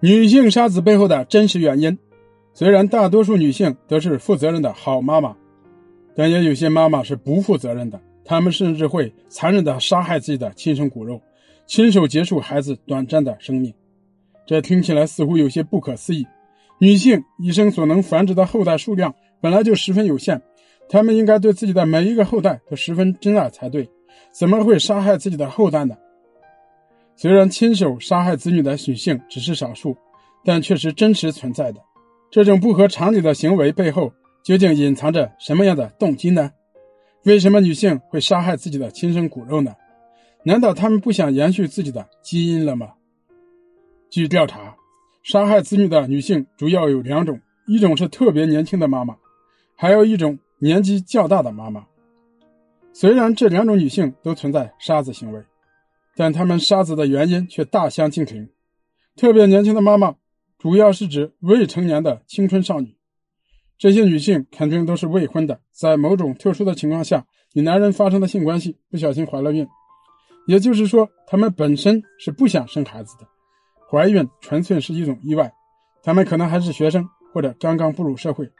[0.00, 1.98] 女性杀子背后的真实原因，
[2.52, 5.34] 虽然大多数女性都是负责任的好妈妈，
[6.14, 11.20] 但也有些妈妈是不负责任的，她们甚至会残忍地杀害自己的亲生骨肉，
[11.66, 13.72] 亲手结束孩子短暂的生命。
[14.46, 16.26] 这听起来似乎有些不可思议。
[16.78, 20.42] 女性一生所能繁殖的后代数量本来就十分有限，
[20.90, 23.88] 她们应该对自己的每一个后代都十分珍爱才对，
[24.30, 25.96] 怎么会杀害自己的后代呢？
[27.16, 29.96] 虽然亲手杀害子女的女性只是少数，
[30.44, 31.80] 但却是真实存在的。
[32.30, 34.12] 这种不合常理的行为背后，
[34.42, 36.52] 究竟隐藏着什么样的动机呢？
[37.24, 39.74] 为什么女性会杀害自己的亲生骨肉呢？
[40.44, 42.92] 难道她们不想延续自己的基因了吗？
[44.10, 44.76] 据调查，
[45.22, 49.16] 杀害子女的女性主要有两种：一种是特别年轻的妈妈，
[49.74, 51.86] 还有一种年纪较大的妈妈。
[52.92, 55.42] 虽然这两种女性都存在杀子行为。
[56.16, 58.48] 但他们杀子的原因却大相径庭。
[59.14, 60.16] 特别年轻的妈妈，
[60.58, 62.96] 主要是指未成年的青春少女。
[63.78, 69.68] 这些女性肯定都是未婚的，在某种特殊的情况下与男人发生的性关系，不小心怀了孕。
[70.46, 73.26] 也就是说，她们本身是不想生孩子的，
[73.90, 75.52] 怀孕纯粹是一种意外。
[76.02, 78.50] 她们可能还是学生，或者刚刚步入社会，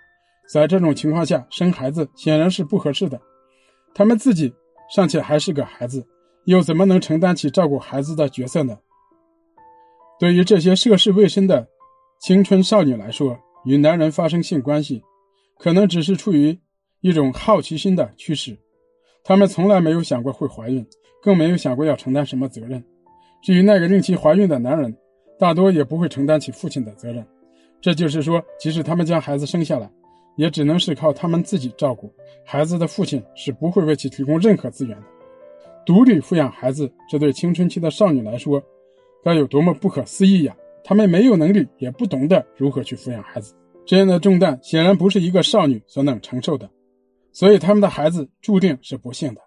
[0.53, 3.19] 在这种情况下生孩子显然是不合适的。
[3.94, 4.53] 她们自己
[4.94, 6.06] 尚且还是个孩子。
[6.47, 8.78] 又怎么能承担起照顾孩子的角色呢？
[10.19, 11.69] 对于这些涉世未深的
[12.20, 15.03] 青春少女来说，与男人发生性关系，
[15.58, 16.56] 可能只是出于
[17.00, 18.56] 一种好奇心的驱使。
[19.25, 20.86] 她们从来没有想过会怀孕，
[21.20, 22.83] 更没有想过要承担什么责任。
[23.42, 24.97] 至于那个令其怀孕的男人，
[25.38, 27.27] 大多也不会承担起父亲的责任。
[27.81, 29.91] 这就是说，即使他们将孩子生下来，
[30.36, 32.08] 也只能是靠他们自己照顾
[32.44, 35.06] 孩子的父亲是不会为其提供任何资源的。
[35.87, 38.61] 独立抚养孩子，这对青春期的少女来说，
[39.23, 40.56] 该有多么不可思议呀！
[40.83, 43.55] 她们没有能力，也不懂得如何去抚养孩子，
[43.87, 46.69] 这样的重担显然不是一个少女所能承受的，
[47.33, 49.41] 所以他们的孩子注定是不幸的。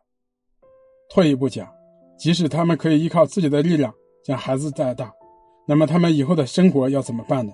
[1.09, 1.67] 退一步讲，
[2.17, 3.93] 即使他们可以依靠自己的力量
[4.23, 5.13] 将孩子带大，
[5.67, 7.51] 那么他们以后的生活要怎么办呢？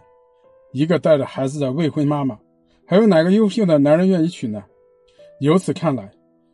[0.73, 2.37] 一个带着孩子的未婚妈妈，
[2.85, 4.63] 还有哪个优秀的男人愿意娶呢？
[5.39, 6.11] 由此看来，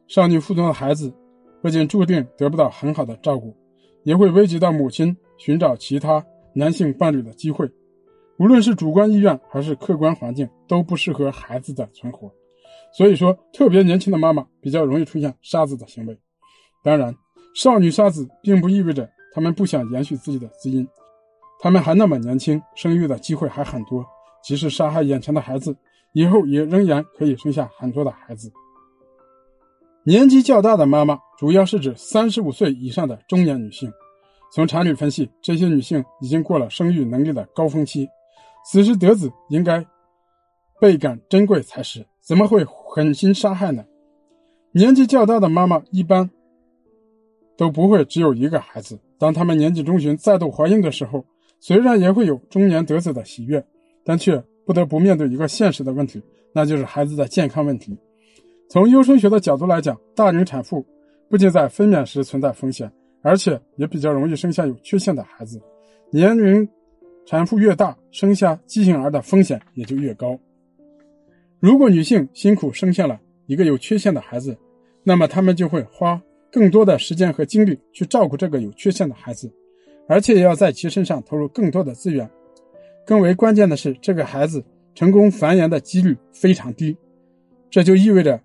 [0.07, 1.13] 少女腹中的孩子。
[1.61, 3.55] 不仅注定得不到很好的照顾，
[4.03, 7.69] 也会危及到母亲寻找其他男性伴侣的机会。
[8.37, 12.31] 无论是主观意愿还是客观环境，都不适合孩子的存活。
[12.93, 16.17] 所以说，特别年轻的妈妈比较容易出现杀子的行为。
[16.83, 17.15] 当然，
[17.55, 20.87] 少女杀子并不意味着她们不想延续自己的基因，
[21.59, 24.03] 她们还那么年轻，生育的机会还很多。
[24.43, 25.77] 即使杀害眼前的孩子，
[26.13, 28.51] 以后也仍然可以生下很多的孩子。
[30.03, 33.91] 年纪较大的妈妈，主要是指三十五岁以上的中年女性。
[34.51, 38.09] 从产理分析，这些女性已经过了生育能力的高峰期，
[38.65, 39.85] 此时得子应该
[40.79, 43.85] 倍感珍贵才是，怎么会狠心杀害呢？
[44.71, 46.29] 年纪较大的妈妈一般
[47.55, 48.99] 都不会只有一个孩子。
[49.19, 51.23] 当她们年纪中旬再度怀孕的时候，
[51.59, 53.63] 虽然也会有中年得子的喜悦，
[54.03, 56.23] 但却不得不面对一个现实的问题，
[56.53, 57.95] 那就是孩子的健康问题。
[58.71, 60.85] 从优生学的角度来讲，大龄产妇
[61.29, 62.89] 不仅在分娩时存在风险，
[63.21, 65.61] 而且也比较容易生下有缺陷的孩子。
[66.09, 66.65] 年龄
[67.25, 70.39] 产妇越大，生下畸形儿的风险也就越高。
[71.59, 74.57] 如果女性辛苦生下了一个有缺陷的孩子，
[75.03, 79.51] 那么她们就会花更多的时间和精力去照顾这个有缺陷的孩子，
[80.07, 82.29] 而且也要在其身上投入更多的资源。
[83.05, 84.63] 更为关键的是，这个孩子
[84.95, 86.95] 成功繁衍的几率非常低，
[87.69, 88.39] 这就意味着。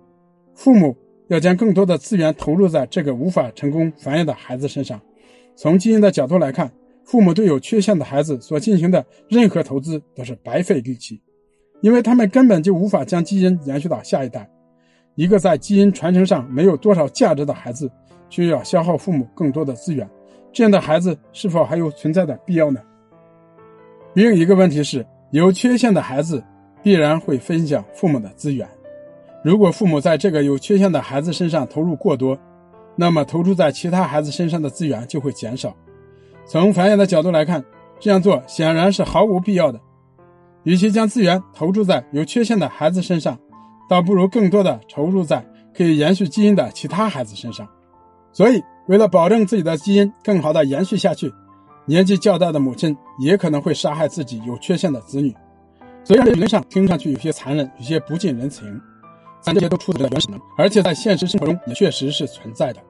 [0.56, 0.96] 父母
[1.28, 5.00] 要将更多的资源投入在这个无法成功繁衍的孩子身上。
[5.54, 6.72] 从基因的角度来看，
[7.04, 11.20] 父母对有缺陷的孩子所进行的任何投资都是白费力气，
[11.82, 14.48] 因为他们根本就无法将基因延续到下一代。
[15.14, 17.90] 一个在基因传承上没有多少价值的孩子，
[18.28, 20.08] 需要消耗父母更多的资源，
[20.52, 22.80] 这样的孩子是否还有存在的必要呢？
[24.14, 26.42] 另一个问题是，有缺陷的孩子
[26.82, 28.66] 必然会分享父母的资源。
[29.46, 32.36] 如果父母在这个有缺陷的孩子身上投入过多，
[32.96, 35.72] 那么投注在其他孩子身上的资源就会减少。
[36.44, 37.64] 从繁衍的角度来看，
[38.00, 39.80] 这样做显然是毫无必要的。
[40.64, 43.38] 与其将资源投注在有缺陷的孩子身上，
[43.88, 47.68] 倒不如更多的投入在可以延续基因的其他孩子身上。
[48.32, 51.32] 所以，为了保证自己的基因更好的延续下去，
[51.84, 55.32] 年纪较大的母亲也可能会杀害自己有缺陷的子女。
[56.02, 58.64] 虽然理论上听上去有些残忍，有些不近人情。
[59.44, 62.82] 但这些都出自原始能，而且在现实生活中也确实是存在的。